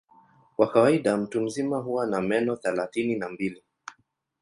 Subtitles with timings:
[0.55, 3.63] Kwa kawaida mtu mzima huwa na meno thelathini na mbili.